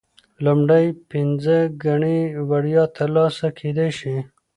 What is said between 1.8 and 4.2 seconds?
ګڼې وړیا ترلاسه کیدی شي.